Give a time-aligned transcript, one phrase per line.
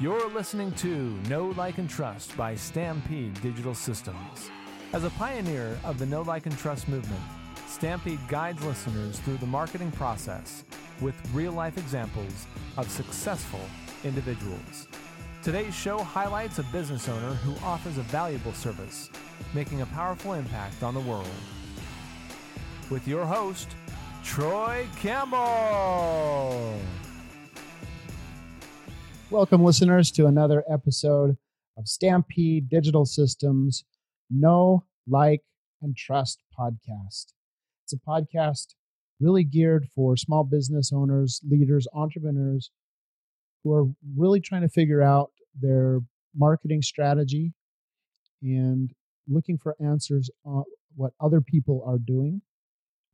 [0.00, 0.88] You're listening to
[1.28, 4.50] Know, Like, and Trust by Stampede Digital Systems.
[4.92, 7.20] As a pioneer of the Know, Like, and Trust movement,
[7.68, 10.64] Stampede guides listeners through the marketing process
[11.00, 13.60] with real life examples of successful
[14.02, 14.88] individuals.
[15.44, 19.10] Today's show highlights a business owner who offers a valuable service,
[19.54, 21.28] making a powerful impact on the world.
[22.90, 23.76] With your host,
[24.24, 26.80] Troy Campbell.
[29.30, 31.36] Welcome, listeners, to another episode
[31.76, 33.84] of Stampede Digital Systems
[34.30, 35.42] Know, Like,
[35.82, 37.32] and Trust podcast.
[37.82, 38.74] It's a podcast
[39.20, 42.70] really geared for small business owners, leaders, entrepreneurs
[43.62, 46.00] who are really trying to figure out their
[46.36, 47.52] marketing strategy
[48.42, 48.92] and
[49.26, 50.64] looking for answers on
[50.96, 52.42] what other people are doing.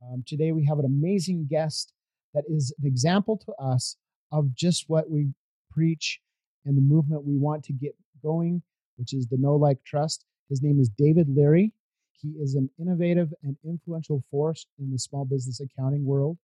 [0.03, 1.93] Um, today, we have an amazing guest
[2.35, 3.97] that is an example to us
[4.33, 5.29] of just what we
[5.71, 6.21] preach
[6.65, 8.63] and the movement we want to get going,
[8.97, 10.25] which is the Know Like Trust.
[10.49, 11.73] His name is David Leary.
[12.21, 16.37] He is an innovative and influential force in the small business accounting world.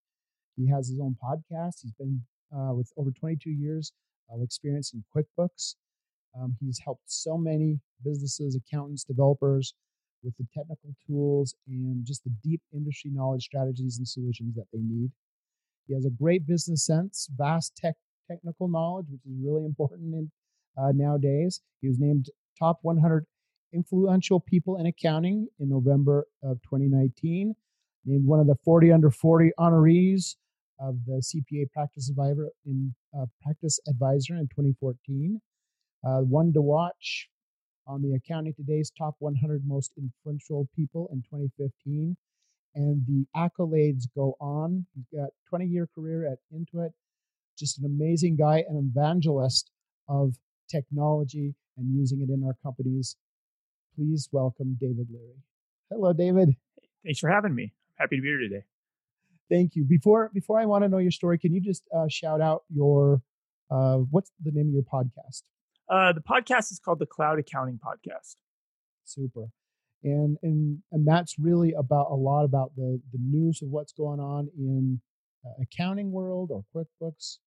[0.57, 1.81] He has his own podcast.
[1.83, 2.23] He's been
[2.57, 3.93] uh, with over 22 years
[4.31, 5.75] of experience in QuickBooks.
[6.39, 9.75] Um, he's helped so many businesses, accountants, developers
[10.23, 14.81] with the technical tools and just the deep industry knowledge, strategies, and solutions that they
[14.81, 15.11] need.
[15.87, 17.95] He has a great business sense, vast tech
[18.29, 20.31] technical knowledge, which is really important in,
[20.77, 21.61] uh, nowadays.
[21.81, 23.27] He was named top 100
[23.73, 27.55] influential people in accounting in November of 2019.
[28.05, 30.37] Named one of the 40 under 40 honorees
[30.79, 35.41] of the CPA Practice Advisor in uh, Practice Advisor in 2014.
[36.05, 37.29] Uh, one to watch
[37.87, 42.17] on the Accounting Today's top 100 most influential people in 2015.
[42.75, 44.87] And the accolades go on.
[44.95, 46.91] He's got 20 year career at Intuit,
[47.59, 49.71] just an amazing guy, an evangelist
[50.09, 50.35] of
[50.69, 53.17] technology and using it in our companies.
[53.95, 55.43] Please welcome David Leary.
[55.91, 56.57] Hello, David.
[57.05, 57.73] Thanks for having me.
[57.97, 58.65] Happy to be here today.
[59.49, 59.85] Thank you.
[59.85, 63.23] Before before I want to know your story, can you just uh, shout out your
[63.71, 65.43] uh, what's the name of your podcast?
[65.89, 68.35] Uh, the podcast is called the Cloud Accounting Podcast.
[69.05, 69.47] Super,
[70.03, 74.19] and and and that's really about a lot about the the news of what's going
[74.19, 75.01] on in
[75.47, 77.39] uh, accounting world or QuickBooks.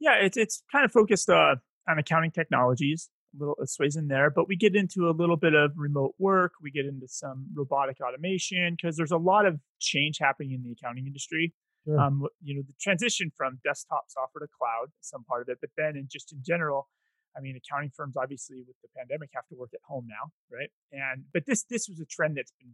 [0.00, 1.56] Yeah, it's it's kind of focused uh,
[1.88, 3.10] on accounting technologies.
[3.34, 6.14] A little it sways in there, but we get into a little bit of remote
[6.18, 6.52] work.
[6.62, 10.72] We get into some robotic automation because there's a lot of change happening in the
[10.72, 11.52] accounting industry.
[11.84, 11.98] Sure.
[11.98, 15.70] Um, you know, the transition from desktop software to cloud, some part of it, but
[15.76, 16.88] then in just in general,
[17.36, 20.70] I mean, accounting firms obviously with the pandemic have to work at home now, right?
[20.92, 22.72] And but this this was a trend that's been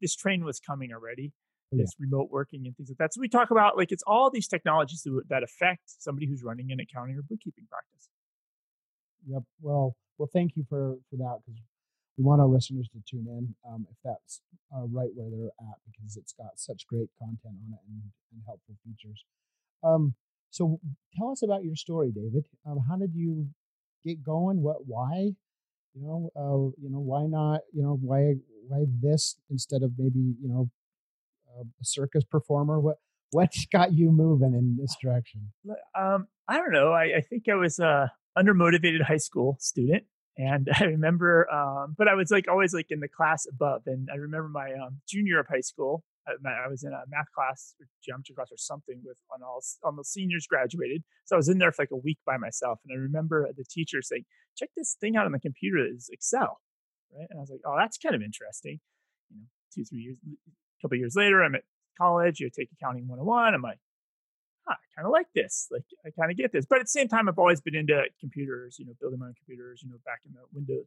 [0.00, 1.32] this train was coming already.
[1.72, 1.82] Yeah.
[1.84, 3.14] This remote working and things like that.
[3.14, 6.70] So we talk about like it's all these technologies that, that affect somebody who's running
[6.70, 8.08] an accounting or bookkeeping practice.
[9.26, 9.42] Yep.
[9.60, 11.60] Well, well, thank you for for that because
[12.18, 14.42] we want our listeners to tune in um, if that's
[14.74, 18.42] uh, right where they're at because it's got such great content on it and, and
[18.44, 19.24] helpful features.
[19.82, 20.14] Um,
[20.50, 20.78] so
[21.16, 22.44] tell us about your story, David.
[22.66, 23.48] Um, how did you
[24.04, 24.60] get going?
[24.60, 24.86] What?
[24.86, 25.32] Why?
[25.94, 27.60] You know, uh, you know, why not?
[27.72, 28.34] You know, why
[28.68, 30.70] why this instead of maybe you know
[31.60, 32.80] a circus performer?
[32.80, 32.96] What
[33.30, 35.52] what got you moving in this direction?
[35.98, 36.92] Um, I don't know.
[36.92, 40.04] I, I think I was a undermotivated high school student,
[40.36, 43.82] and I remember, um, but I was like always like in the class above.
[43.86, 46.32] And I remember my um, junior of high school, I,
[46.64, 49.96] I was in a math class or geometry class or something with on all on
[49.96, 51.02] the seniors graduated.
[51.24, 53.64] So I was in there for like a week by myself, and I remember the
[53.64, 54.24] teacher saying,
[54.56, 55.78] "Check this thing out on the computer.
[55.78, 56.60] It's Excel."
[57.14, 58.80] Right, and I was like, "Oh, that's kind of interesting."
[59.30, 60.16] You know, two three years
[60.82, 61.62] couple years later, I'm at
[61.98, 62.40] college.
[62.40, 63.54] You take accounting 101.
[63.54, 63.78] I'm like,
[64.66, 65.68] huh, I kind of like this.
[65.70, 66.66] Like, I kind of get this.
[66.68, 68.76] But at the same time, I've always been into computers.
[68.78, 69.82] You know, building my own computers.
[69.82, 70.86] You know, back in the Windows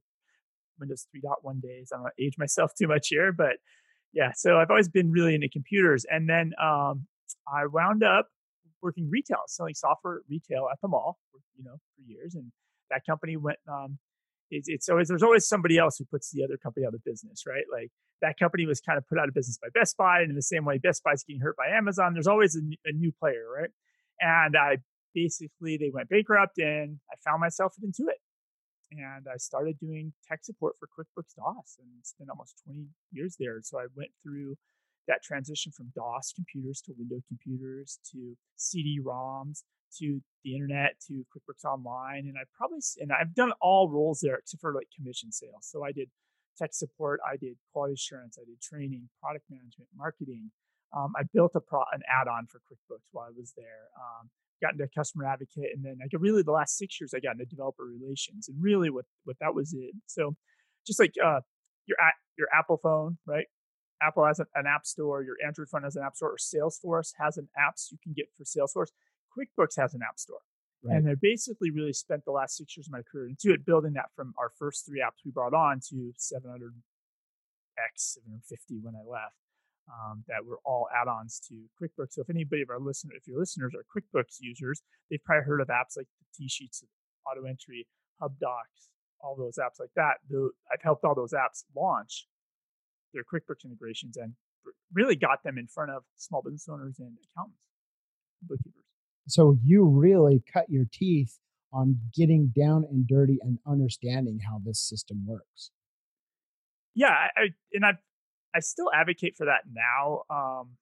[0.80, 1.92] Windows 3.1 days.
[1.94, 3.58] I don't age myself too much here, but
[4.14, 4.32] yeah.
[4.36, 6.06] So I've always been really into computers.
[6.10, 7.08] And then um,
[7.48, 8.28] I wound up
[8.82, 11.18] working retail, selling software retail at the mall.
[11.32, 12.52] For, you know, for years, and
[12.90, 13.60] that company went.
[13.68, 13.98] Um,
[14.56, 17.44] it's, it's always there's always somebody else who puts the other company out of business,
[17.48, 17.66] right?
[17.72, 17.92] Like
[18.22, 20.42] that company was kind of put out of business by Best Buy, and in the
[20.42, 23.70] same way Best Buy's getting hurt by Amazon, there's always a, a new player, right?
[24.20, 24.78] And I
[25.14, 28.20] basically they went bankrupt, and I found myself at Intuit,
[28.92, 33.60] and I started doing tech support for QuickBooks DOS, and spent almost 20 years there.
[33.62, 34.56] So I went through
[35.08, 39.64] that transition from DOS computers to Windows computers to CD-ROMs
[40.00, 44.36] to the internet to QuickBooks Online, and I probably and I've done all roles there
[44.36, 45.62] except for like commission sales.
[45.72, 46.10] So I did
[46.58, 50.52] tech support, I did quality assurance, I did training, product management, marketing,
[50.96, 53.90] Um, I built a pro- an add-on for QuickBooks while I was there.
[54.00, 54.30] Um,
[54.62, 57.46] got into customer advocate, and then got really the last six years I got into
[57.46, 59.94] developer relations, and really what what that was it.
[60.06, 60.36] So,
[60.88, 61.42] just like uh,
[61.86, 61.98] your
[62.38, 63.46] your Apple phone, right?
[64.02, 67.38] Apple has an app store, your Android phone has an app store, or Salesforce has
[67.38, 68.90] an apps you can get for Salesforce.
[69.36, 70.40] QuickBooks has an app store.
[70.84, 70.98] Right.
[70.98, 74.12] And I basically really spent the last six years of my career Intuit, building that
[74.16, 76.72] from our first three apps we brought on to 700x,
[77.98, 79.36] 750 when I left.
[79.86, 82.14] Um, that were all add-ons to QuickBooks.
[82.14, 85.62] So if anybody of our listeners, if your listeners are QuickBooks users, they've probably heard
[85.62, 86.82] of apps like the TSheets,
[87.30, 87.86] Auto Entry,
[88.20, 88.90] HubDocs,
[89.22, 90.18] all those apps like that.
[90.74, 92.26] I've helped all those apps launch
[93.14, 94.34] their QuickBooks integrations and
[94.94, 97.62] really got them in front of small business owners and accountants,
[98.42, 98.85] bookkeepers.
[99.28, 101.40] So you really cut your teeth
[101.74, 105.72] on getting down and dirty and understanding how this system works.
[106.94, 107.94] Yeah, I, and I
[108.56, 110.24] I still advocate for that now.
[110.30, 110.78] Um,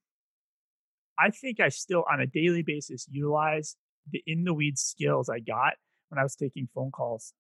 [1.18, 3.76] I think I still on a daily basis utilize
[4.12, 5.74] the in the weeds skills I got
[6.10, 7.34] when I was taking phone calls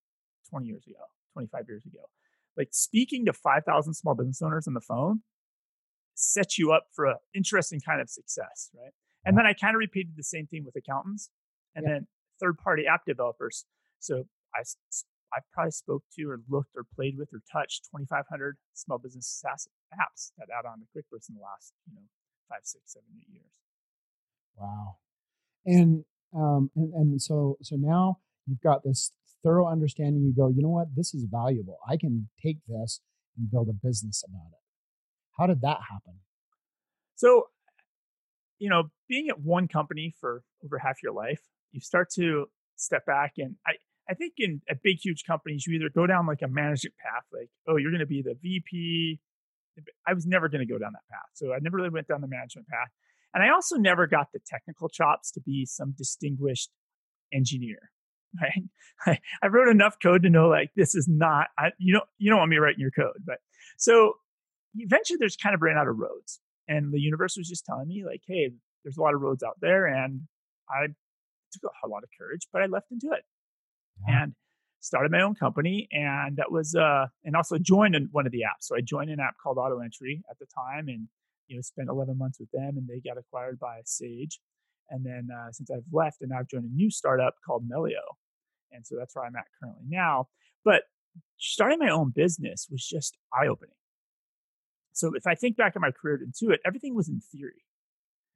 [0.49, 0.99] 20 years ago,
[1.33, 1.99] 25 years ago.
[2.57, 5.21] Like speaking to 5,000 small business owners on the phone
[6.15, 8.93] sets you up for an interesting kind of success, right?
[9.25, 11.29] And then I kind of repeated the same thing with accountants
[11.75, 11.93] and yeah.
[11.93, 12.07] then
[12.39, 13.65] third party app developers.
[13.99, 14.61] So I,
[15.33, 19.67] I probably spoke to or looked or played with or touched 2,500 small business SaaS
[19.93, 22.01] apps that add on to QuickBooks in the last, you know,
[22.49, 23.51] five, six, seven, eight years.
[24.57, 24.97] Wow.
[25.65, 26.03] And,
[26.35, 29.11] um, and, and so, so now you've got this
[29.43, 30.23] thorough understanding.
[30.23, 30.95] You go, you know what?
[30.95, 31.79] This is valuable.
[31.87, 32.99] I can take this
[33.37, 34.59] and build a business about it.
[35.37, 36.19] How did that happen?
[37.15, 37.47] So
[38.63, 41.41] you know, being at one company for over half your life,
[41.73, 42.45] you start to
[42.77, 43.33] step back.
[43.37, 43.73] And I,
[44.09, 47.23] I think in at big, huge companies, you either go down like a management path,
[47.33, 49.19] like, oh, you're going to be the VP.
[50.07, 51.27] I was never going to go down that path.
[51.33, 52.87] So I never really went down the management path.
[53.33, 56.69] And I also never got the technical chops to be some distinguished
[57.33, 57.79] engineer.
[58.41, 58.63] Right.
[59.05, 62.31] I, I wrote enough code to know like this is not I, you don't you
[62.31, 63.21] don't want me writing your code.
[63.23, 63.37] But
[63.77, 64.15] so
[64.73, 66.39] eventually there's kind of ran out of roads.
[66.67, 68.51] And the universe was just telling me, like, hey,
[68.83, 69.85] there's a lot of roads out there.
[69.85, 70.21] And
[70.69, 70.87] I
[71.51, 73.21] took a lot of courage, but I left Intuit
[74.07, 74.23] yeah.
[74.23, 74.33] and
[74.79, 75.87] started my own company.
[75.91, 78.63] And that was, uh, and also joined in one of the apps.
[78.63, 81.07] So I joined an app called AutoEntry at the time and,
[81.47, 84.39] you know, spent 11 months with them and they got acquired by Sage.
[84.89, 88.01] And then uh, since I've left and I've joined a new startup called Melio.
[88.71, 90.27] And so that's where I'm at currently now.
[90.65, 90.83] But
[91.37, 93.75] starting my own business was just eye opening.
[94.93, 97.65] So if I think back on my career at Intuit, everything was in theory.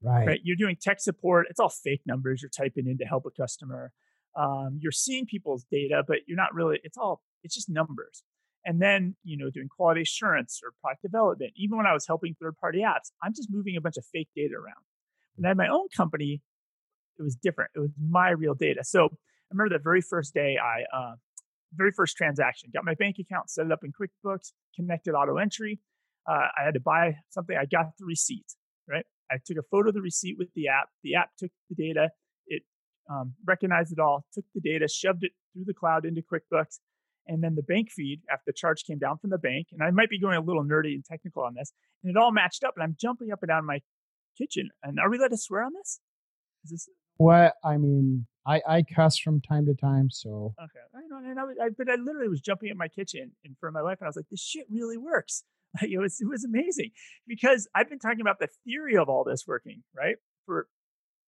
[0.01, 0.27] Right.
[0.27, 0.39] right.
[0.43, 1.47] You're doing tech support.
[1.49, 3.91] It's all fake numbers you're typing in to help a customer.
[4.35, 8.23] Um, you're seeing people's data, but you're not really, it's all, it's just numbers.
[8.65, 11.53] And then, you know, doing quality assurance or product development.
[11.55, 14.29] Even when I was helping third party apps, I'm just moving a bunch of fake
[14.35, 14.83] data around.
[15.35, 16.41] When I had my own company,
[17.17, 17.71] it was different.
[17.75, 18.83] It was my real data.
[18.83, 19.09] So I
[19.51, 21.15] remember the very first day I, uh,
[21.73, 25.79] very first transaction, got my bank account, set it up in QuickBooks, connected AutoEntry
[26.27, 27.55] uh, I had to buy something.
[27.55, 28.45] I got the receipt,
[28.87, 29.05] right?
[29.31, 30.89] I took a photo of the receipt with the app.
[31.03, 32.09] The app took the data,
[32.47, 32.63] it
[33.09, 36.79] um, recognized it all, took the data, shoved it through the cloud into QuickBooks.
[37.29, 39.91] And then the bank feed, after the charge came down from the bank, and I
[39.91, 42.73] might be going a little nerdy and technical on this, and it all matched up.
[42.77, 43.81] And I'm jumping up and down my
[44.37, 44.69] kitchen.
[44.81, 45.99] And are we allowed to swear on this?
[46.63, 48.27] Is this what I mean?
[48.45, 50.79] I, I cuss from time to time, so okay.
[50.95, 53.75] I know, and I, I, but I literally was jumping in my kitchen in front
[53.75, 55.43] of my wife, and I was like, "This shit really works."
[55.81, 56.91] it was it was amazing
[57.27, 60.67] because I've been talking about the theory of all this working right for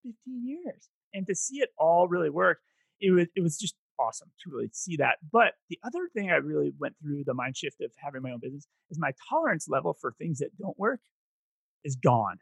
[0.03, 0.15] 15
[0.45, 2.59] years, and to see it all really work,
[3.01, 5.17] it was it was just awesome to really see that.
[5.31, 8.39] But the other thing I really went through the mind shift of having my own
[8.41, 11.01] business is my tolerance level for things that don't work
[11.83, 12.37] is gone.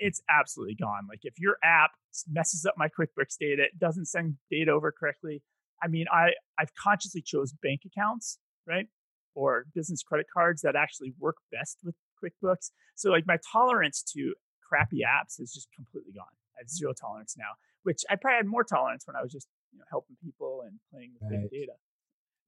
[0.00, 1.06] It's absolutely gone.
[1.08, 1.92] Like if your app
[2.30, 5.42] messes up my QuickBooks data, it doesn't send data over correctly.
[5.82, 8.86] I mean, I I've consciously chose bank accounts, right?
[9.34, 12.70] Or business credit cards that actually work best with QuickBooks.
[12.94, 14.34] So like my tolerance to
[14.66, 16.26] crappy apps is just completely gone.
[16.56, 19.48] I have zero tolerance now, which I probably had more tolerance when I was just
[19.72, 21.50] you know, helping people and playing with right.
[21.50, 21.72] big data.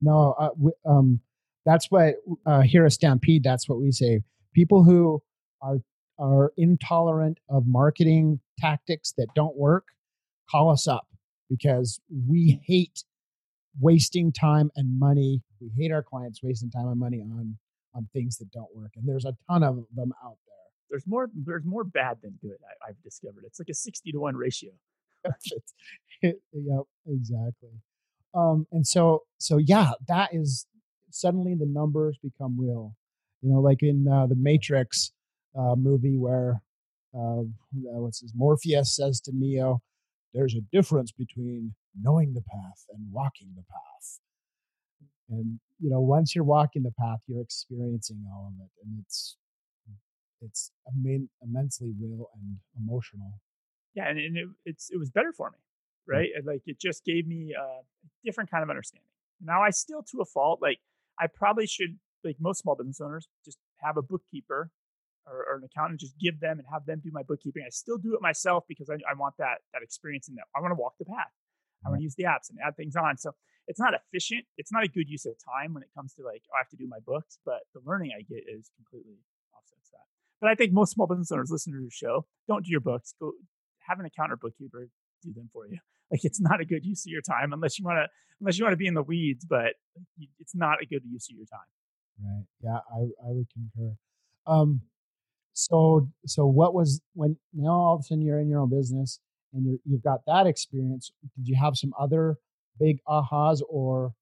[0.00, 0.50] No, uh,
[0.88, 1.20] um,
[1.64, 3.42] that's what uh, here at Stampede.
[3.42, 4.20] That's what we say.
[4.54, 5.22] People who
[5.62, 5.78] are
[6.18, 9.86] are intolerant of marketing tactics that don't work,
[10.50, 11.08] call us up
[11.48, 13.04] because we hate
[13.80, 15.42] wasting time and money.
[15.64, 17.56] We hate our clients wasting time and money on
[17.94, 20.54] on things that don't work, and there's a ton of them out there.
[20.90, 21.30] There's more.
[21.34, 22.56] There's more bad than good.
[22.82, 24.70] I, have discovered it's like a sixty to one ratio.
[26.22, 27.70] yep, exactly.
[28.34, 30.66] Um, and so, so yeah, that is
[31.10, 32.96] suddenly the numbers become real.
[33.42, 35.12] You know, like in uh, the Matrix
[35.56, 36.62] uh, movie where
[37.14, 37.42] uh,
[37.72, 39.82] what's his Morpheus says to Neo,
[40.32, 44.20] "There's a difference between knowing the path and walking the path."
[45.30, 49.36] And you know, once you're walking the path, you're experiencing all of it, and it's
[50.40, 50.70] it's
[51.42, 53.40] immensely real and emotional.
[53.94, 55.58] Yeah, and, and it, it's it was better for me,
[56.06, 56.28] right?
[56.44, 57.80] Like it just gave me a
[58.24, 59.08] different kind of understanding.
[59.40, 60.78] Now I still, to a fault, like
[61.18, 64.70] I probably should, like most small business owners, just have a bookkeeper
[65.26, 67.62] or, or, an accountant, just give them and have them do my bookkeeping.
[67.66, 70.44] I still do it myself because I, I want that that experience in that.
[70.56, 71.32] I want to walk the path.
[71.84, 73.18] I want to use the apps and add things on.
[73.18, 73.32] So
[73.66, 74.44] it's not efficient.
[74.56, 76.68] It's not a good use of time when it comes to like, oh, I have
[76.70, 79.18] to do my books, but the learning I get is completely
[79.56, 80.06] offsets that.
[80.40, 82.26] But I think most small business owners listen to your show.
[82.48, 83.14] Don't do your books.
[83.20, 83.32] Go
[83.88, 84.88] have an accountant or bookkeeper
[85.22, 85.78] do them for you.
[86.10, 88.06] Like it's not a good use of your time unless you want to
[88.38, 89.72] unless you want to be in the weeds, but
[90.38, 91.60] it's not a good use of your time.
[92.22, 92.44] Right.
[92.62, 93.96] Yeah, I I would concur.
[94.46, 94.82] Um,
[95.54, 99.18] so so what was when now all of a sudden you're in your own business
[99.54, 101.10] and you you've got that experience.
[101.36, 102.36] Did you have some other
[102.78, 104.14] big ahas or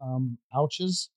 [0.00, 1.10] um, ouches?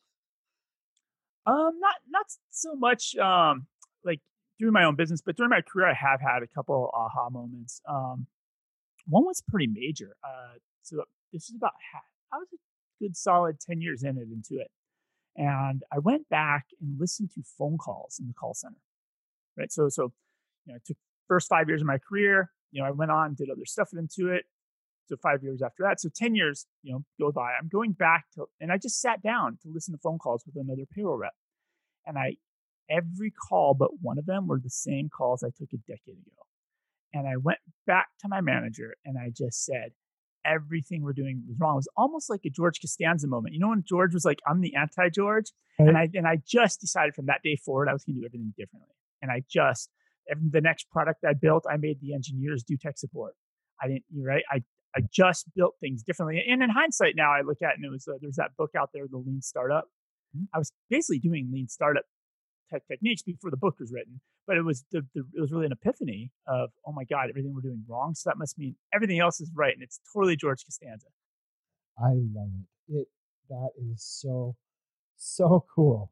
[1.46, 3.16] Um, not not so much.
[3.16, 3.68] Um,
[4.04, 4.20] like
[4.60, 7.82] doing my own business, but during my career, I have had a couple aha moments.
[7.88, 8.28] Um,
[9.08, 10.16] one was pretty major.
[10.24, 11.72] Uh, so this is about.
[12.32, 14.68] I was a good solid ten years in it Intuit,
[15.36, 18.82] and I went back and listened to phone calls in the call center.
[19.58, 19.72] Right.
[19.72, 20.14] So so
[20.66, 22.52] you know, I took first five years of my career.
[22.72, 24.42] You know, I went on did other stuff Intuit.
[25.08, 27.54] So five years after that, so ten years, you know, go by.
[27.60, 30.56] I'm going back to, and I just sat down to listen to phone calls with
[30.56, 31.34] another payroll rep,
[32.06, 32.38] and I
[32.90, 36.44] every call but one of them were the same calls I took a decade ago.
[37.14, 39.92] And I went back to my manager and I just said,
[40.46, 41.76] everything we're doing was wrong.
[41.76, 43.54] It was almost like a George Costanza moment.
[43.54, 45.52] You know, when George was like, I'm the anti George.
[45.80, 45.90] Right.
[45.90, 48.54] And I and I just decided from that day forward I was gonna do everything
[48.58, 48.90] differently.
[49.22, 49.90] And I just
[50.28, 53.36] the next product I built, I made the engineers do tech support.
[53.82, 54.44] I didn't, you're right.
[54.50, 54.64] I
[54.96, 56.44] I just built things differently.
[56.48, 58.72] And in hindsight, now I look at it and it was uh, there's that book
[58.78, 59.86] out there, The Lean Startup.
[60.36, 60.46] Mm-hmm.
[60.54, 62.06] I was basically doing lean startup
[62.72, 64.20] tech techniques before the book was written.
[64.46, 67.54] But it was the, the, it was really an epiphany of oh my god, everything
[67.54, 68.14] we're doing wrong.
[68.14, 71.08] So that must mean everything else is right, and it's totally George Costanza.
[71.98, 72.50] I love
[72.90, 72.94] it.
[72.94, 73.08] It
[73.50, 74.56] that is so
[75.16, 76.12] so cool.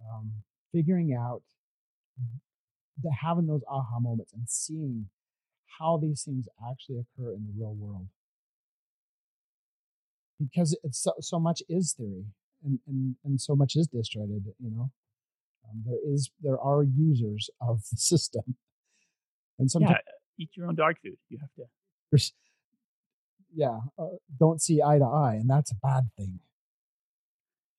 [0.00, 0.32] Um,
[0.72, 1.42] figuring out
[3.02, 5.08] the having those aha moments and seeing
[5.78, 8.06] how these things actually occur in the real world
[10.40, 12.24] because it's so, so much is theory
[12.64, 14.90] and, and and so much is disjointed you know
[15.68, 18.56] um, there is there are users of the system,
[19.58, 21.16] and sometimes yeah, eat your own dog food.
[21.28, 22.32] You have to.
[23.54, 26.40] Yeah, uh, don't see eye to eye, and that's a bad thing.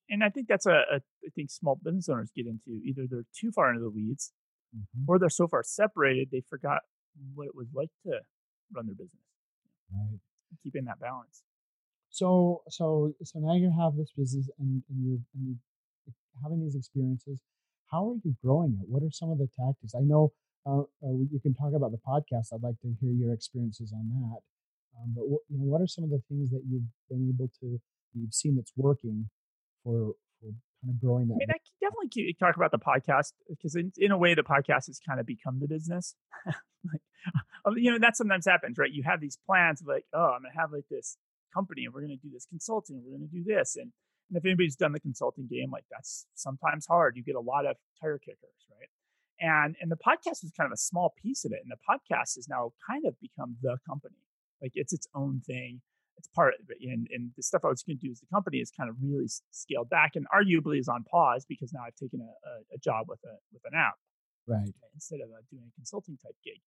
[0.09, 3.25] And I think that's a, a I think small business owners get into either they're
[3.35, 4.31] too far into the weeds,
[4.75, 5.03] mm-hmm.
[5.07, 6.81] or they're so far separated they forgot
[7.35, 8.19] what it was like to
[8.73, 9.23] run their business.
[9.91, 10.19] Right.
[10.63, 11.43] Keeping that balance.
[12.09, 15.55] So so so now you have this business and, and you're and you
[16.43, 17.39] having these experiences
[17.93, 18.89] how are you growing it?
[18.89, 19.93] What are some of the tactics?
[19.95, 20.33] I know
[20.65, 22.49] uh, uh, you can talk about the podcast.
[22.51, 24.41] I'd like to hear your experiences on that.
[24.97, 27.79] Um, but you know, what are some of the things that you've been able to
[28.13, 29.29] you've seen that's working
[29.83, 30.49] for for
[30.83, 31.35] kind of growing that?
[31.35, 34.43] I mean, I can definitely talk about the podcast because in, in a way, the
[34.43, 36.15] podcast has kind of become the business.
[36.45, 37.01] like,
[37.65, 38.91] um, you know, that sometimes happens, right?
[38.91, 41.17] You have these plans of like, oh, I'm gonna have like this
[41.53, 43.91] company, and we're gonna do this consulting, and we're gonna do this, and
[44.29, 47.15] and if anybody's done the consulting game, like that's sometimes hard.
[47.15, 48.89] You get a lot of tire kickers, right?
[49.39, 51.59] And and the podcast was kind of a small piece of it.
[51.63, 54.15] And the podcast has now kind of become the company.
[54.61, 55.81] Like it's its own thing.
[56.17, 56.77] It's part of it.
[56.81, 58.95] And, and the stuff I was going to do as the company is kind of
[59.01, 62.77] really scaled back and arguably is on pause because now I've taken a, a, a
[62.77, 63.95] job with a with an app,
[64.47, 64.73] right?
[64.93, 66.61] Instead of uh, doing a consulting type gig.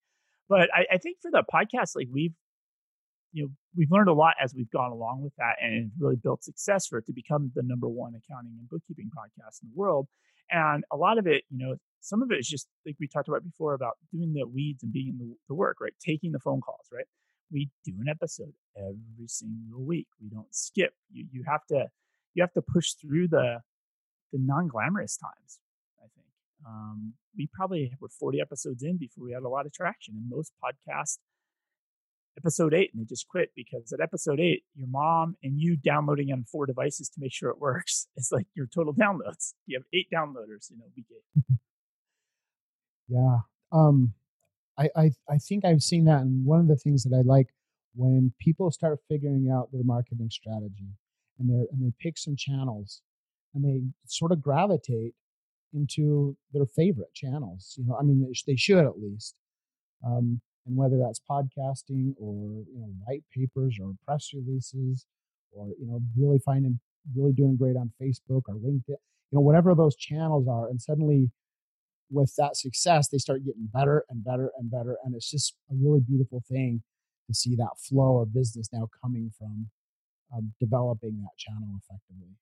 [0.49, 2.35] But I, I think for the podcast, like we've
[3.33, 6.43] you know we've learned a lot as we've gone along with that and really built
[6.43, 10.07] success for it to become the number one accounting and bookkeeping podcast in the world
[10.50, 13.29] and a lot of it you know some of it is just like we talked
[13.29, 16.38] about before about doing the weeds and being in the, the work right taking the
[16.38, 17.07] phone calls right
[17.53, 21.87] we do an episode every single week we don't skip you you have to
[22.35, 23.59] you have to push through the
[24.33, 25.61] the non-glamorous times
[26.00, 26.26] i think
[26.67, 30.29] um, we probably were 40 episodes in before we had a lot of traction and
[30.29, 31.19] most podcasts
[32.37, 36.33] episode eight and they just quit because at episode eight, your mom and you downloading
[36.33, 39.55] on four devices to make sure it works is like your total downloads.
[39.67, 41.45] You have eight downloaders in a week eight.
[43.09, 43.38] yeah.
[43.73, 44.15] Um,
[44.78, 46.21] I, I, I think I've seen that.
[46.23, 47.49] And one of the things that I like
[47.95, 50.90] when people start figuring out their marketing strategy
[51.38, 53.02] and they and they pick some channels
[53.54, 55.14] and they sort of gravitate
[55.73, 57.75] into their favorite channels.
[57.78, 59.35] You know, I mean, they, should at least
[60.06, 65.06] Um, and whether that's podcasting or you know white papers or press releases
[65.52, 66.78] or you know really finding
[67.16, 71.30] really doing great on facebook or linkedin you know whatever those channels are and suddenly
[72.10, 75.75] with that success they start getting better and better and better and it's just a
[75.75, 76.82] really beautiful thing
[77.26, 79.68] to see that flow of business now coming from
[80.34, 82.34] um, developing that channel effectively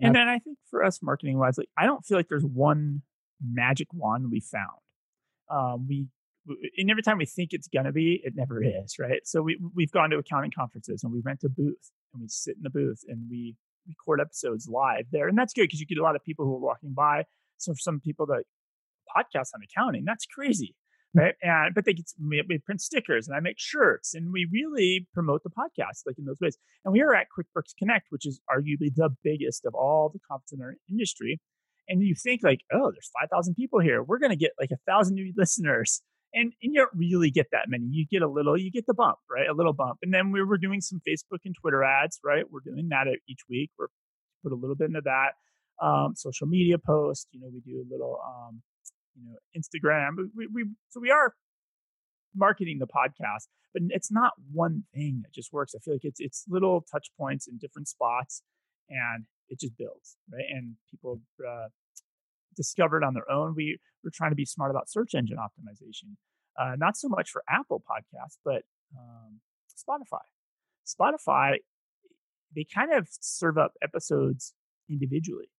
[0.00, 3.02] and then i think for us marketing wise like i don't feel like there's one
[3.42, 4.80] magic wand we found
[5.50, 6.06] um, we
[6.78, 9.20] and every time we think it's gonna be, it never is, right?
[9.24, 12.56] So we we've gone to accounting conferences and we rent a booth and we sit
[12.56, 15.98] in the booth and we record episodes live there, and that's good because you get
[15.98, 17.24] a lot of people who are walking by.
[17.58, 18.44] So for some people that
[19.14, 20.74] podcast on accounting, that's crazy,
[21.14, 21.20] hmm.
[21.20, 21.34] right?
[21.42, 25.06] And but they get we, we print stickers and I make shirts and we really
[25.14, 26.56] promote the podcast like in those ways.
[26.84, 30.58] And we are at QuickBooks Connect, which is arguably the biggest of all the conferences
[30.58, 31.40] in our industry.
[31.88, 34.02] And you think like, oh, there's five thousand people here.
[34.02, 36.02] We're gonna get like a thousand new listeners
[36.34, 37.84] and, and you don't really get that many.
[37.90, 39.48] You get a little, you get the bump, right?
[39.48, 39.98] A little bump.
[40.02, 42.44] And then we were doing some Facebook and Twitter ads, right?
[42.50, 43.70] We're doing that each week.
[43.78, 43.88] We're
[44.42, 45.32] put a little bit into that.
[45.80, 48.62] Um, social media posts, you know, we do a little, um,
[49.18, 50.28] you know, Instagram.
[50.34, 51.34] We, we, so we are
[52.34, 55.74] marketing the podcast, but it's not one thing that just works.
[55.74, 58.42] I feel like it's, it's little touch points in different spots
[58.88, 60.44] and it just builds, right?
[60.50, 61.68] And people, uh,
[62.58, 63.54] discovered on their own.
[63.56, 66.16] We we're trying to be smart about search engine optimization.
[66.60, 68.62] Uh, not so much for Apple Podcasts, but
[68.98, 69.40] um,
[69.78, 70.26] Spotify.
[70.84, 71.58] Spotify,
[72.54, 74.54] they kind of serve up episodes
[74.90, 75.50] individually.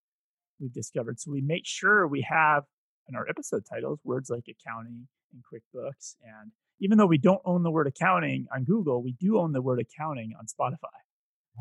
[0.59, 2.63] We've discovered, so we make sure we have
[3.09, 7.63] in our episode titles words like accounting and QuickBooks, and even though we don't own
[7.63, 11.01] the word accounting on Google, we do own the word accounting on Spotify.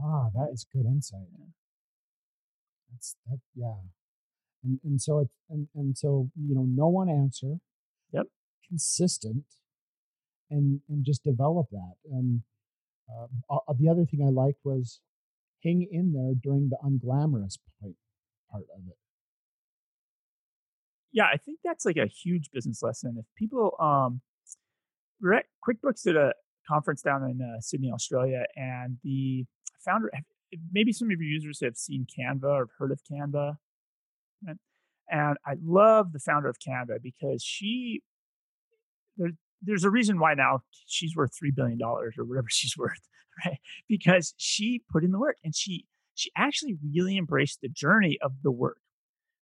[0.03, 1.27] Ah, that is good insight.
[2.93, 3.41] That's that.
[3.55, 3.75] Yeah,
[4.65, 7.57] and and so it's and, and so you know no one answer
[8.13, 8.27] yep
[8.67, 9.45] consistent
[10.51, 12.43] and and just develop that um
[13.51, 15.01] uh, the other thing i liked was
[15.65, 17.97] hang in there during the unglamorous point
[18.51, 18.97] part of it
[21.13, 24.21] yeah i think that's like a huge business lesson if people um
[25.67, 26.33] quickbooks did a
[26.69, 29.45] conference down in uh, sydney australia and the
[29.85, 30.11] founder
[30.73, 33.57] maybe some of your users have seen canva or heard of canva
[35.11, 38.03] and I love the founder of Canva because she,
[39.17, 39.31] there,
[39.63, 43.01] there's a reason why now she's worth $3 billion or whatever she's worth,
[43.45, 43.59] right?
[43.89, 48.33] Because she put in the work and she, she actually really embraced the journey of
[48.43, 48.79] the work,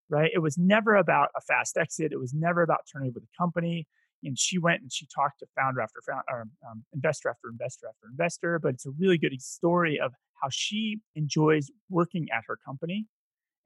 [0.08, 0.30] right?
[0.32, 2.12] It was never about a fast exit.
[2.12, 3.86] It was never about turning over the company.
[4.24, 8.08] And she went and she talked to founder after founder, um, investor after investor after
[8.10, 8.58] investor.
[8.58, 13.06] But it's a really good story of how she enjoys working at her company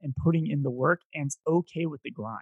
[0.01, 2.39] and putting in the work and it's okay with the grind.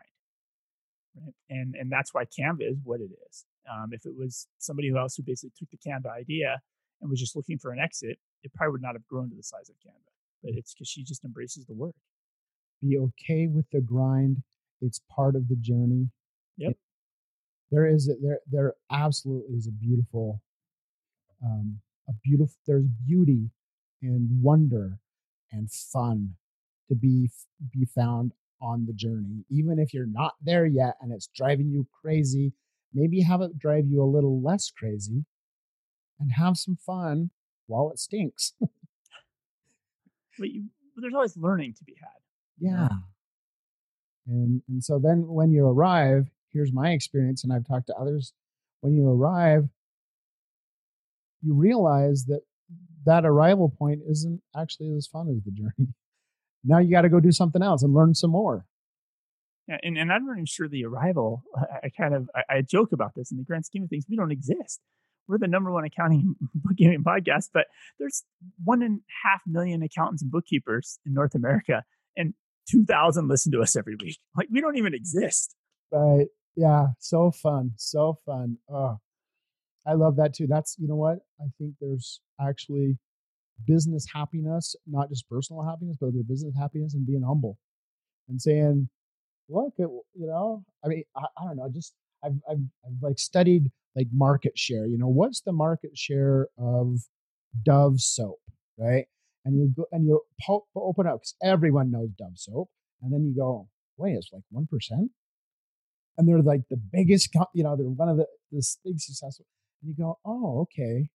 [1.16, 1.34] Right?
[1.50, 3.46] And and that's why Canva is what it is.
[3.72, 6.62] Um, if it was somebody else who basically took the Canva idea
[7.02, 9.44] and was just looking for an exit, it probably would not have grown to the
[9.44, 10.10] size of Canva.
[10.44, 11.96] But it's because she just embraces the work.
[12.82, 14.42] Be okay with the grind.
[14.82, 16.10] It's part of the journey.
[16.58, 16.72] Yep.
[16.72, 16.78] It,
[17.72, 20.42] there is a, there there absolutely is a beautiful,
[21.44, 22.56] um, a beautiful.
[22.66, 23.50] There's beauty
[24.02, 24.98] and wonder
[25.52, 26.36] and fun
[26.88, 27.30] to be
[27.72, 31.88] be found on the journey even if you're not there yet and it's driving you
[32.02, 32.52] crazy
[32.94, 35.24] maybe have it drive you a little less crazy
[36.20, 37.30] and have some fun
[37.68, 40.66] while it stinks but you,
[40.98, 42.10] there's always learning to be had
[42.60, 43.04] yeah um,
[44.28, 48.34] and and so then when you arrive here's my experience and i've talked to others
[48.82, 49.68] when you arrive
[51.42, 52.42] you realize that
[53.06, 55.94] that arrival point isn't actually as fun as the journey
[56.64, 58.66] now you got to go do something else and learn some more.
[59.68, 61.44] Yeah, and, and I'm not even sure the arrival.
[61.56, 64.06] I, I kind of I, I, joke about this in the grand scheme of things.
[64.10, 64.80] We don't exist.
[65.28, 67.68] We're the number one accounting bookkeeping podcast, but
[68.00, 68.24] there's
[68.64, 71.84] one and a half million accountants and bookkeepers in North America,
[72.18, 72.34] and
[72.70, 74.18] two thousand listen to us every week.
[74.36, 75.56] Like we don't even exist.
[75.92, 76.28] Right?
[76.56, 76.88] Yeah.
[77.00, 77.72] So fun.
[77.78, 78.58] So fun.
[78.70, 78.98] Oh,
[79.88, 80.48] I love that too.
[80.48, 81.76] That's you know what I think.
[81.82, 82.98] There's actually
[83.66, 87.58] business happiness, not just personal happiness, but their business happiness and being humble
[88.28, 88.90] and saying,
[89.50, 93.20] look, it, you know, I mean, I, I don't know, just I've, I've, I've like
[93.20, 97.00] studied like market share, you know, what's the market share of
[97.64, 98.40] Dove soap,
[98.78, 99.06] right?
[99.50, 100.22] And you go and you
[100.76, 102.70] open up because everyone knows Dove soap.
[103.02, 104.66] And then you go, wait, it's like 1%.
[106.18, 109.46] And they're like the biggest, you know, they're one of the this big successful.
[109.82, 111.10] And you go, oh, okay.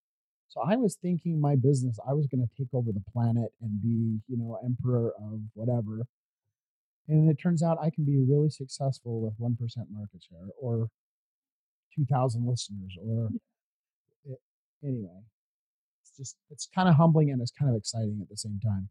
[0.49, 3.83] So I was thinking my business, I was going to take over the planet and
[3.83, 6.07] be, you know, emperor of whatever.
[7.09, 9.57] And it turns out I can be really successful with 1%
[9.91, 10.89] market share or
[11.95, 13.29] 2,000 listeners or
[14.25, 14.41] it,
[14.83, 15.21] anyway.
[16.17, 18.89] Just, it's kind of humbling and it's kind of exciting at the same time.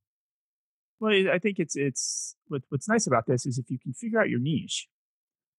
[0.99, 4.21] Well, I think it's, it's, what, what's nice about this is if you can figure
[4.21, 4.87] out your niche,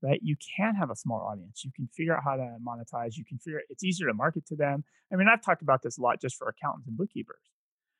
[0.02, 0.20] right?
[0.22, 1.64] You can have a small audience.
[1.64, 3.16] You can figure out how to monetize.
[3.16, 4.84] You can figure it's easier to market to them.
[5.12, 7.40] I mean, I've talked about this a lot just for accountants and bookkeepers,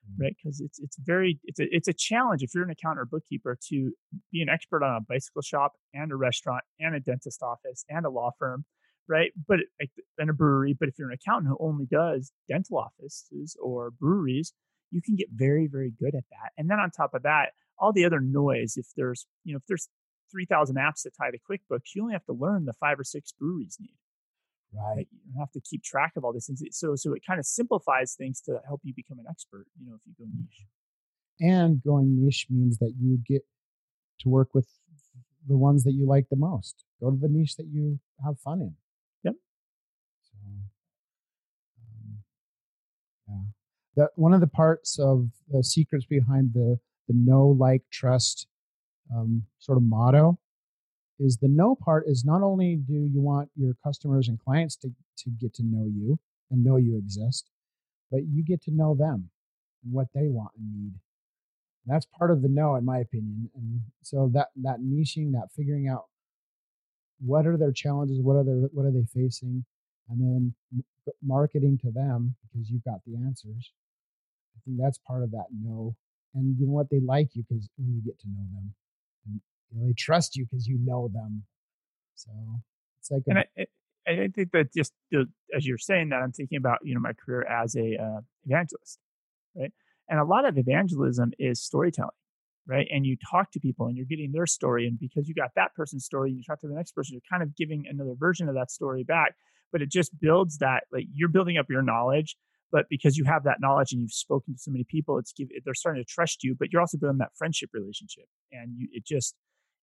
[0.06, 0.22] mm-hmm.
[0.22, 0.36] right?
[0.36, 3.58] Because it's it's very it's a it's a challenge if you're an accountant or bookkeeper
[3.68, 3.92] to
[4.30, 8.04] be an expert on a bicycle shop and a restaurant and a dentist office and
[8.04, 8.66] a law firm,
[9.08, 9.32] right?
[9.46, 9.60] But
[10.18, 10.76] in a brewery.
[10.78, 14.52] But if you're an accountant who only does dental offices or breweries,
[14.90, 16.52] you can get very very good at that.
[16.56, 18.76] And then on top of that, all the other noise.
[18.76, 19.88] If there's you know if there's
[20.30, 23.32] 3,000 apps that tie to QuickBooks, you only have to learn the five or six
[23.32, 23.94] breweries need.
[24.72, 25.06] Right.
[25.12, 26.60] You don't have to keep track of all these things.
[26.72, 29.66] So, so it kind of simplifies things to help you become an expert.
[29.78, 30.66] You know, if you go niche.
[31.40, 33.42] And going niche means that you get
[34.20, 34.66] to work with
[35.46, 36.84] the ones that you like the most.
[37.00, 38.74] Go to the niche that you have fun in.
[39.22, 39.34] Yep.
[40.22, 40.38] So,
[41.80, 42.18] um,
[43.28, 43.42] yeah.
[43.96, 48.46] That one of the parts of the secrets behind the the know, like, trust
[49.14, 50.38] um, sort of motto
[51.18, 54.88] is the know part is not only do you want your customers and clients to,
[55.18, 56.18] to get to know you
[56.50, 57.50] and know you exist,
[58.10, 59.30] but you get to know them
[59.84, 60.92] and what they want and need.
[61.86, 63.50] And that's part of the know, in my opinion.
[63.54, 66.06] And so that that niching, that figuring out
[67.20, 69.64] what are their challenges, what are their what are they facing,
[70.08, 70.54] and then
[71.22, 73.72] marketing to them because you've got the answers.
[74.56, 75.96] I think that's part of that know.
[76.34, 76.90] And you know what?
[76.90, 78.74] They like you because when you get to know them.
[79.26, 79.40] And,
[79.70, 81.44] you know, they trust you because you know them.
[82.14, 82.30] So
[83.00, 83.66] it's like, and I,
[84.06, 84.92] I think that just
[85.56, 88.98] as you're saying that, I'm thinking about you know my career as a uh, evangelist,
[89.56, 89.72] right?
[90.08, 92.10] And a lot of evangelism is storytelling,
[92.66, 92.86] right?
[92.90, 95.74] And you talk to people and you're getting their story, and because you got that
[95.74, 98.48] person's story, and you talk to the next person, you're kind of giving another version
[98.48, 99.34] of that story back.
[99.74, 102.36] But it just builds that like you're building up your knowledge
[102.74, 105.48] but because you have that knowledge and you've spoken to so many people it's give,
[105.64, 108.24] they're starting to trust you but you're also building that friendship relationship.
[108.52, 109.34] And you it just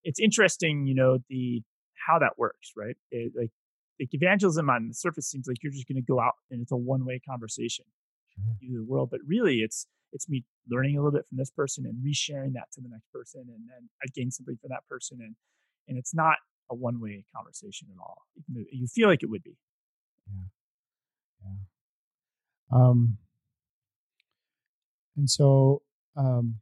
[0.04, 1.62] it's interesting you know the
[2.06, 2.96] how that works right?
[3.10, 3.50] It, like
[3.98, 6.72] like evangelism on the surface seems like you're just going to go out and it's
[6.72, 7.84] a one-way conversation
[8.34, 8.44] sure.
[8.60, 12.04] the world but really it's it's me learning a little bit from this person and
[12.04, 15.36] resharing that to the next person and then i gain something from that person and
[15.88, 16.36] and it's not
[16.70, 18.22] a one-way conversation at all
[18.70, 19.56] you feel like it would be
[20.28, 20.44] yeah
[21.44, 21.56] yeah
[22.72, 23.18] um,
[25.16, 25.82] and so,
[26.16, 26.56] um,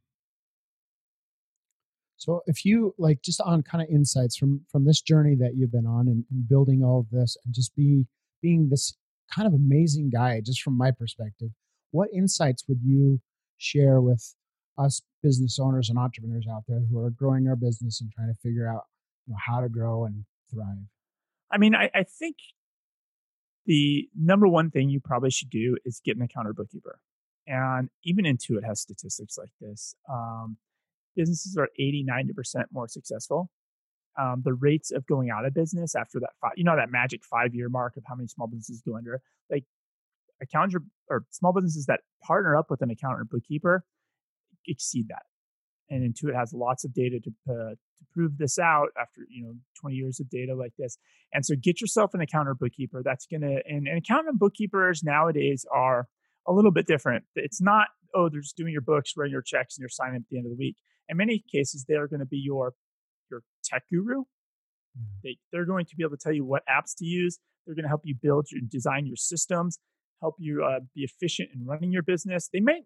[2.17, 5.71] so if you like just on kind of insights from from this journey that you've
[5.71, 8.05] been on and, and building all of this and just be
[8.41, 8.95] being this
[9.33, 11.49] kind of amazing guy, just from my perspective,
[11.91, 13.19] what insights would you
[13.57, 14.35] share with
[14.77, 18.39] us business owners and entrepreneurs out there who are growing our business and trying to
[18.41, 18.83] figure out
[19.25, 20.85] you know how to grow and thrive?
[21.51, 22.35] I mean, I, I think
[23.65, 26.99] the number one thing you probably should do is get an accountant or bookkeeper.
[27.47, 29.95] And even Intuit has statistics like this.
[30.09, 30.57] Um,
[31.15, 33.49] businesses are 80, 90% more successful.
[34.19, 37.23] Um, the rates of going out of business after that five, you know, that magic
[37.23, 39.63] five year mark of how many small businesses go under, like
[40.41, 43.85] accountants or, or small businesses that partner up with an accountant or bookkeeper
[44.67, 45.23] exceed that
[45.91, 49.53] and Intuit has lots of data to, uh, to prove this out after you know
[49.79, 50.97] 20 years of data like this.
[51.33, 53.01] And so get yourself an accountant bookkeeper.
[53.03, 56.07] That's gonna and, and accountant bookkeepers nowadays are
[56.47, 57.25] a little bit different.
[57.35, 60.29] It's not oh they're just doing your books, writing your checks, and you're signing at
[60.31, 60.77] the end of the week.
[61.09, 62.73] In many cases, they are going to be your
[63.29, 64.23] your tech guru.
[64.97, 65.03] Hmm.
[65.23, 67.37] They, they're going to be able to tell you what apps to use.
[67.65, 69.77] They're going to help you build your design your systems,
[70.21, 72.49] help you uh, be efficient in running your business.
[72.51, 72.81] They may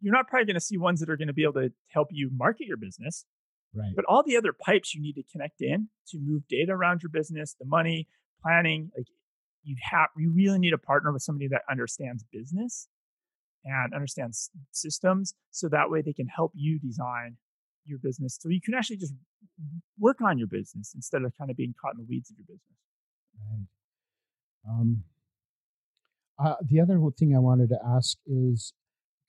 [0.00, 2.08] you're not probably going to see ones that are going to be able to help
[2.10, 3.24] you market your business.
[3.74, 3.92] Right.
[3.94, 7.10] But all the other pipes you need to connect in to move data around your
[7.10, 8.08] business, the money,
[8.42, 9.06] planning, like
[9.62, 12.88] you have you really need to partner with somebody that understands business
[13.64, 17.36] and understands systems so that way they can help you design
[17.84, 19.14] your business so you can actually just
[19.98, 22.46] work on your business instead of kind of being caught in the weeds of your
[22.46, 22.78] business.
[23.38, 23.66] Right.
[24.68, 25.04] Um,
[26.42, 28.72] uh, the other thing I wanted to ask is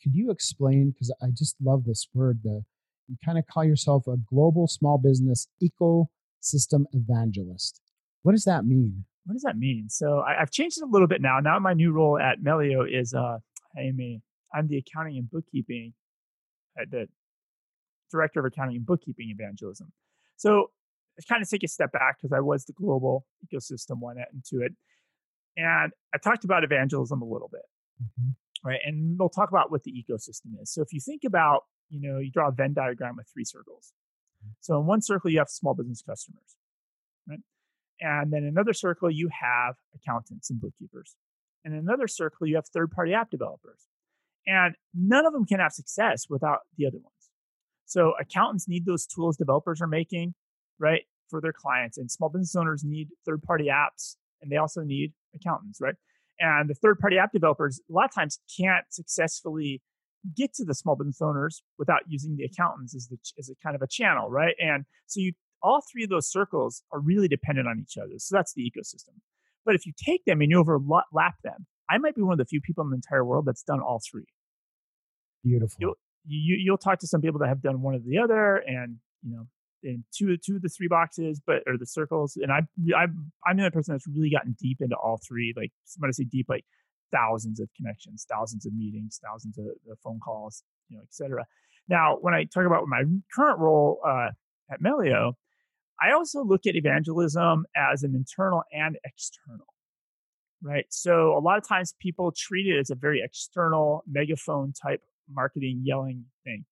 [0.02, 0.92] could you explain?
[0.92, 2.40] Because I just love this word.
[2.44, 2.64] The
[3.08, 7.82] you kind of call yourself a global small business ecosystem evangelist.
[8.24, 9.06] What does that mean?
[9.26, 9.88] What does that mean?
[9.90, 11.40] So I, have changed it a little bit now.
[11.40, 13.38] Now my new role at Melio is uh,
[13.78, 14.22] I am a
[14.54, 15.94] I'm the accounting and bookkeeping,
[16.80, 17.08] uh, the
[18.12, 19.92] director of accounting and bookkeeping evangelism.
[20.38, 20.72] So
[21.20, 24.76] I kind of take a step back because I was the global ecosystem one Intuit,
[25.58, 27.62] and I talked about evangelism a little bit.
[28.02, 28.32] Mm-hmm
[28.64, 28.80] right?
[28.86, 30.72] And we'll talk about what the ecosystem is.
[30.72, 33.94] So if you think about, you know, you draw a Venn diagram with three circles.
[34.44, 34.52] Mm-hmm.
[34.62, 36.56] So in one circle, you have small business customers,
[37.28, 37.40] right?
[38.00, 41.16] And then another circle, you have accountants and bookkeepers.
[41.64, 43.88] And another circle, you have third party app developers.
[44.48, 47.30] And none of them can have success without the other ones.
[47.86, 50.34] So accountants need those tools developers are making,
[50.80, 51.98] right, for their clients.
[51.98, 55.96] And small business owners need third party apps and they also need accountants, right?
[56.42, 59.82] And the third party app developers a lot of times can't successfully
[60.36, 63.76] get to the small business owners without using the accountants as the as a kind
[63.76, 64.56] of a channel, right?
[64.60, 68.18] And so you all three of those circles are really dependent on each other.
[68.18, 69.20] So that's the ecosystem.
[69.66, 72.46] But if you take them and you overlap them, I might be one of the
[72.46, 74.26] few people in the entire world that's done all three.
[75.44, 75.78] Beautiful.
[75.80, 78.98] You'll, you, you'll talk to some people that have done one or the other, and
[79.24, 79.48] you know,
[79.84, 82.38] in two two of the three boxes, but or the circles.
[82.38, 82.62] And I,
[82.96, 83.08] I
[83.46, 85.54] I'm the person that's really gotten deep into all three.
[85.56, 86.66] Like when I say deep, like
[87.12, 91.46] thousands of connections, thousands of meetings, thousands of, of phone calls, you know, etc.
[91.88, 93.04] Now, when I talk about my
[93.36, 94.30] current role uh,
[94.72, 95.34] at Melio,
[96.02, 99.68] I also look at evangelism as an internal and external,
[100.64, 100.86] right?
[100.90, 105.82] So a lot of times people treat it as a very external megaphone type marketing
[105.84, 106.66] yelling thing.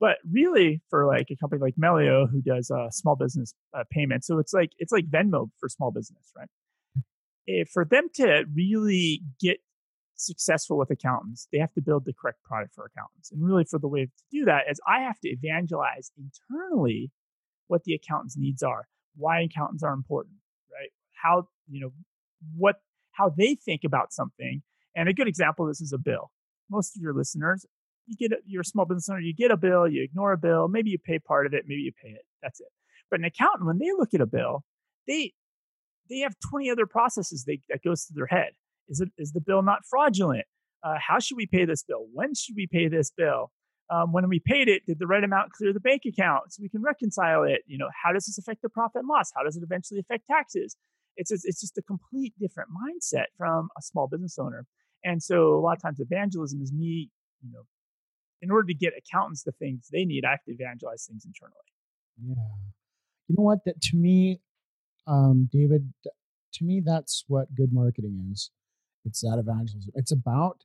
[0.00, 4.26] But really, for like a company like Melio who does uh, small business uh, payments,
[4.26, 6.48] so it's like it's like Venmo for small business, right?
[7.46, 9.58] If for them to really get
[10.16, 13.30] successful with accountants, they have to build the correct product for accountants.
[13.30, 17.10] And really, for the way to do that is I have to evangelize internally
[17.68, 20.36] what the accountant's needs are, why accountants are important,
[20.72, 20.90] right?
[21.12, 21.92] How, you know,
[22.56, 22.76] what,
[23.12, 24.62] how they think about something.
[24.94, 26.30] And a good example of this is a bill.
[26.70, 27.66] Most of your listeners,
[28.06, 30.38] you get a, you're a small business owner, you get a bill, you ignore a
[30.38, 32.22] bill, maybe you pay part of it, maybe you pay it.
[32.42, 32.68] That's it.
[33.10, 34.64] But an accountant, when they look at a bill,
[35.06, 35.32] they
[36.10, 38.52] they have 20 other processes they, that goes through their head.
[38.88, 40.44] Is it is the bill not fraudulent?
[40.82, 42.06] Uh, how should we pay this bill?
[42.12, 43.50] When should we pay this bill?
[43.90, 46.68] Um, when we paid it, did the right amount clear the bank account so we
[46.68, 47.62] can reconcile it?
[47.66, 49.30] You know, how does this affect the profit and loss?
[49.34, 50.76] How does it eventually affect taxes?
[51.16, 54.66] It's just, it's just a complete different mindset from a small business owner.
[55.04, 57.10] And so a lot of times evangelism is me,
[57.42, 57.62] you know,
[58.44, 61.56] in order to get accountants the things they need, I have to evangelize things internally.
[62.22, 62.34] Yeah.
[63.28, 63.64] You know what?
[63.64, 64.40] That to me,
[65.06, 65.92] um, David,
[66.52, 68.50] to me, that's what good marketing is.
[69.06, 69.92] It's that evangelism.
[69.94, 70.58] It's about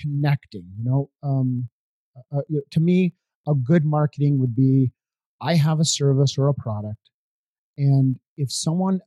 [0.00, 0.64] connecting.
[0.78, 1.68] You know, um,
[2.16, 3.14] uh, uh, you know, to me,
[3.48, 4.92] a good marketing would be
[5.40, 7.10] I have a service or a product,
[7.76, 9.00] and if someone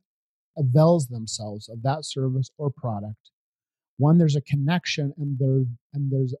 [0.58, 3.30] avails themselves of that service or product,
[3.96, 5.64] one there's a connection, and there
[5.94, 6.34] and there's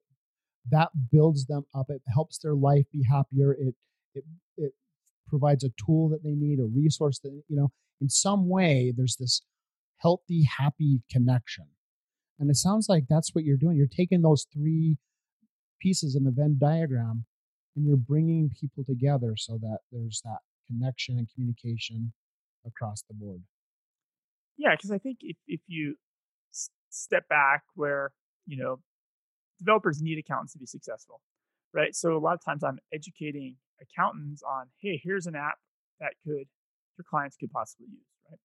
[0.68, 1.86] that builds them up.
[1.88, 3.52] It helps their life be happier.
[3.52, 3.74] It
[4.14, 4.24] it
[4.56, 4.72] it
[5.28, 7.70] provides a tool that they need, a resource that you know.
[8.00, 9.42] In some way, there's this
[9.98, 11.66] healthy, happy connection,
[12.38, 13.76] and it sounds like that's what you're doing.
[13.76, 14.96] You're taking those three
[15.80, 17.24] pieces in the Venn diagram
[17.76, 22.12] and you're bringing people together so that there's that connection and communication
[22.66, 23.42] across the board.
[24.56, 25.96] Yeah, because I think if, if you
[26.90, 28.12] step back where,
[28.46, 28.80] you know,
[29.60, 31.20] developers need accountants to be successful,
[31.72, 31.94] right?
[31.94, 35.58] So a lot of times I'm educating accountants on, hey, here's an app
[36.00, 36.48] that could
[36.98, 38.38] your clients could possibly use, right?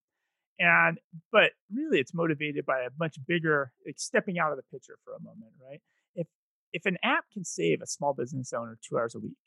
[0.60, 1.00] And
[1.32, 5.14] but really it's motivated by a much bigger like stepping out of the picture for
[5.14, 5.82] a moment, right?
[6.16, 6.28] If
[6.74, 9.38] if an app can save a small business owner two hours a week,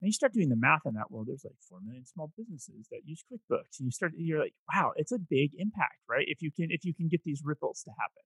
[0.00, 2.86] and you start doing the math on that, well, there's like four million small businesses
[2.90, 6.24] that use QuickBooks, and you start you're like, wow, it's a big impact, right?
[6.28, 8.22] If you can if you can get these ripples to happen,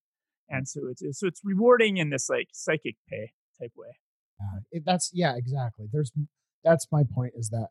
[0.52, 3.96] and so it's so it's rewarding in this like psychic pay type way.
[4.40, 5.86] Uh, it, that's yeah, exactly.
[5.92, 6.12] There's
[6.62, 7.68] that's my point is that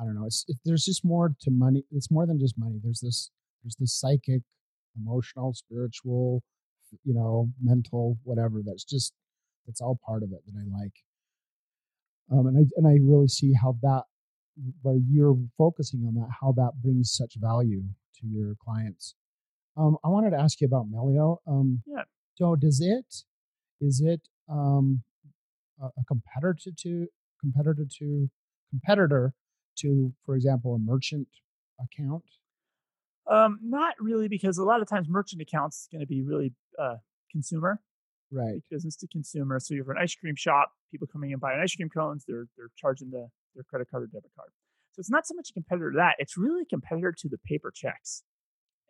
[0.00, 0.26] I don't know.
[0.26, 1.84] It's it, there's just more to money.
[1.92, 2.80] It's more than just money.
[2.82, 3.30] There's this
[3.62, 4.42] there's this psychic,
[4.96, 6.42] emotional, spiritual,
[7.04, 8.60] you know, mental, whatever.
[8.64, 9.12] That's just
[9.66, 10.92] it's all part of it that I like.
[12.32, 14.04] Um, and I and I really see how that
[14.82, 17.82] where you're focusing on that, how that brings such value
[18.20, 19.14] to your clients.
[19.76, 21.38] Um, I wanted to ask you about Melio.
[21.46, 22.04] Um, yeah.
[22.36, 23.22] So does it
[23.80, 25.02] is it um,
[25.80, 27.06] a, a competitor to
[27.40, 28.30] competitor to
[28.70, 29.34] competitor
[29.78, 31.28] to, for example, a merchant
[31.80, 32.24] account?
[33.30, 36.52] Um, not really, because a lot of times merchant accounts is going to be really
[36.78, 36.96] uh,
[37.30, 37.80] consumer
[38.30, 38.62] right.
[38.70, 39.58] business to consumer.
[39.60, 42.46] So you have an ice cream shop people coming in buying ice cream cones they're
[42.56, 44.50] they're charging the their credit card or debit card.
[44.92, 47.38] So it's not so much a competitor to that it's really a competitor to the
[47.38, 48.22] paper checks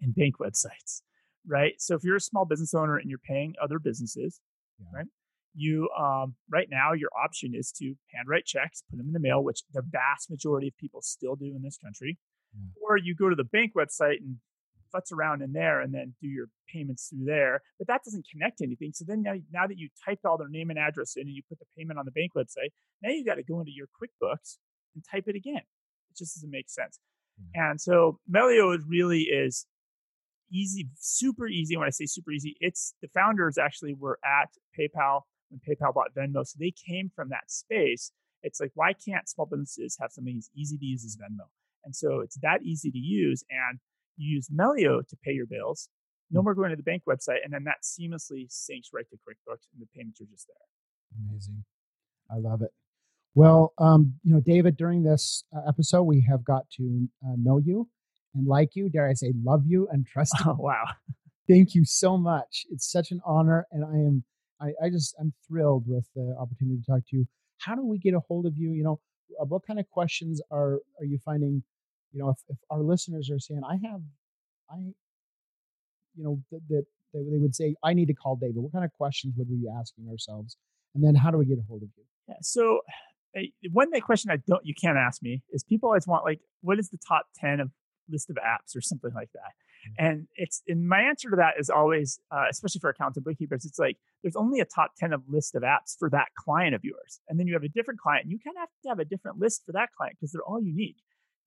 [0.01, 1.03] and bank websites
[1.47, 4.41] right so if you're a small business owner and you're paying other businesses
[4.79, 4.87] yeah.
[4.99, 5.07] right
[5.55, 9.43] you um, right now your option is to handwrite checks put them in the mail
[9.43, 12.19] which the vast majority of people still do in this country
[12.55, 12.69] yeah.
[12.83, 14.37] or you go to the bank website and
[14.95, 17.63] futz around in there and then do your payments through there.
[17.79, 18.93] But that doesn't connect to anything.
[18.95, 21.43] So then now, now that you typed all their name and address in and you
[21.49, 22.71] put the payment on the bank website,
[23.03, 24.59] now you got to go into your QuickBooks
[24.95, 25.57] and type it again.
[25.57, 26.99] It just doesn't make sense.
[27.55, 29.67] And so Melio really is
[30.55, 31.77] easy, super easy.
[31.77, 36.15] When I say super easy, it's the founders actually were at PayPal when PayPal bought
[36.15, 36.47] Venmo.
[36.47, 38.13] So they came from that space.
[38.43, 41.47] It's like, why can't small businesses have something as easy to use as Venmo?
[41.85, 43.43] And so it's that easy to use.
[43.51, 43.79] And
[44.17, 45.89] you use Melio to pay your bills.
[46.31, 46.45] No mm.
[46.45, 47.39] more going to the bank website.
[47.45, 51.29] And then that seamlessly syncs right to QuickBooks and the payments are just there.
[51.31, 51.65] Amazing.
[52.31, 52.71] I love it.
[53.35, 57.59] Well, um, you know, David, during this uh, episode, we have got to uh, know
[57.59, 57.89] you
[58.35, 58.89] and like you.
[58.89, 60.51] Dare I say, love you and trust you.
[60.51, 60.85] Oh, wow.
[61.49, 62.65] Thank you so much.
[62.71, 63.67] It's such an honor.
[63.71, 64.25] And I am,
[64.61, 67.27] I, I just, I'm thrilled with the opportunity to talk to you.
[67.59, 68.73] How do we get a hold of you?
[68.73, 69.01] You know,
[69.41, 71.63] uh, what kind of questions are, are you finding,
[72.13, 74.01] you know, if, if our listeners are saying, I have,
[74.71, 74.77] I,
[76.17, 78.57] you know, that, that they would say, I need to call David.
[78.57, 80.57] What kind of questions would we be asking ourselves?
[80.95, 82.05] And then how do we get a hold of you?
[82.29, 82.37] Yeah.
[82.41, 82.81] So
[83.73, 86.89] one question I don't you can't ask me is people always want like what is
[86.91, 87.71] the top 10 of
[88.11, 89.53] list of apps or something like that.
[89.85, 90.07] Mm-hmm.
[90.07, 93.65] And it's and my answer to that is always, uh, especially for accountants and bookkeepers,
[93.65, 96.85] it's like there's only a top 10 of list of apps for that client of
[96.85, 97.21] yours.
[97.29, 99.05] And then you have a different client and you kind of have to have a
[99.05, 100.97] different list for that client because they're all unique.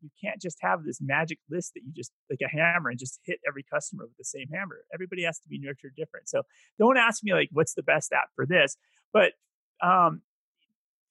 [0.02, 3.20] You can't just have this magic list that you just like a hammer and just
[3.26, 4.82] hit every customer with the same hammer.
[4.94, 6.30] Everybody has to be nurtured different.
[6.30, 6.44] So
[6.78, 8.78] don't ask me like what's the best app for this.
[9.12, 9.34] But
[9.82, 10.22] um,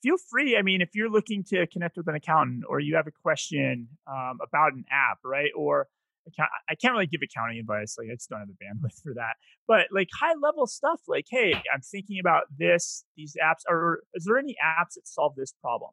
[0.02, 0.56] feel free.
[0.56, 3.88] I mean, if you're looking to connect with an accountant or you have a question
[4.06, 5.50] um, about an app, right?
[5.56, 5.88] Or
[6.68, 7.96] I can't really give accounting advice.
[7.98, 9.34] Like I just don't have the bandwidth for that.
[9.68, 13.04] But like high level stuff, like, hey, I'm thinking about this.
[13.16, 15.90] These apps or Is there any apps that solve this problem?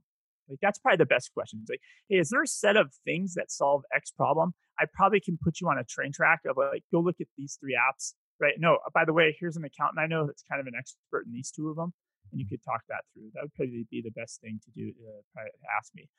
[0.49, 1.59] Like that's probably the best question.
[1.61, 4.53] It's like, hey, is there a set of things that solve X problem?
[4.79, 7.57] I probably can put you on a train track of like, go look at these
[7.59, 8.13] three apps.
[8.41, 8.55] Right.
[8.57, 11.31] No, by the way, here's an accountant I know that's kind of an expert in
[11.31, 11.93] these two of them
[12.33, 13.29] and you could talk that through.
[13.33, 16.09] That would probably be the best thing to do to ask me.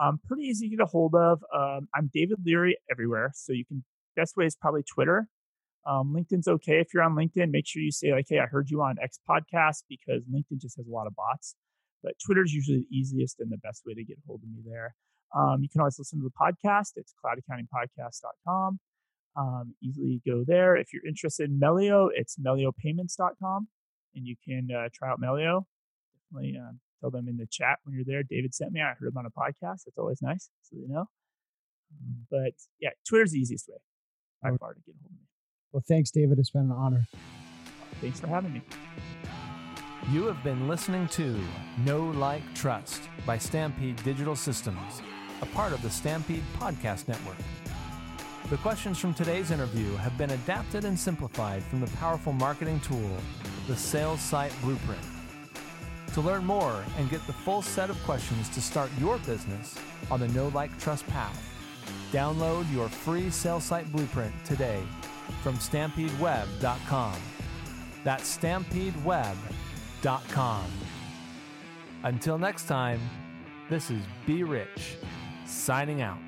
[0.00, 1.42] Um, pretty easy to get a hold of.
[1.54, 3.84] Um, I'm David Leary everywhere, so you can.
[4.14, 5.26] Best way is probably Twitter.
[5.86, 7.50] Um, LinkedIn's okay if you're on LinkedIn.
[7.50, 10.76] Make sure you say like, "Hey, I heard you on X podcast," because LinkedIn just
[10.76, 11.56] has a lot of bots.
[12.02, 14.48] But Twitter is usually the easiest and the best way to get a hold of
[14.50, 14.94] me there.
[15.34, 16.92] Um, you can always listen to the podcast.
[16.96, 18.80] It's cloudaccountingpodcast.com.
[19.34, 20.76] Um, easily go there.
[20.76, 23.68] If you're interested in Melio, it's meliopayments.com
[24.14, 25.64] and you can uh, try out Melio.
[26.30, 28.22] Definitely uh, tell them in the chat when you're there.
[28.22, 28.80] David sent me.
[28.80, 29.84] I heard him on a podcast.
[29.84, 31.06] That's always nice, so they know.
[31.90, 33.76] Um, but yeah, Twitter's the easiest way
[34.42, 35.26] by far to get hold of me.
[35.72, 36.38] Well, thanks, David.
[36.38, 37.06] It's been an honor.
[38.00, 38.62] Thanks for having me.
[40.10, 41.40] You have been listening to
[41.84, 45.00] Know Like Trust by Stampede Digital Systems,
[45.40, 47.36] a part of the Stampede Podcast Network.
[48.50, 53.16] The questions from today's interview have been adapted and simplified from the powerful marketing tool,
[53.66, 55.02] the Sales Site Blueprint.
[56.14, 59.76] To learn more and get the full set of questions to start your business
[60.10, 61.42] on the Know Like Trust path,
[62.12, 64.82] download your free Sales Site Blueprint today
[65.42, 67.16] from stampedeweb.com.
[68.04, 70.64] That's stampedeweb.com.
[72.04, 73.00] Until next time,
[73.70, 74.96] this is Be Rich,
[75.46, 76.18] signing out.